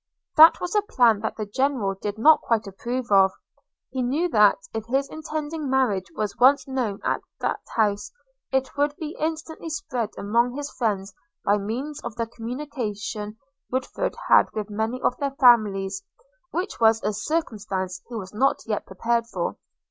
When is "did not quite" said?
1.93-2.65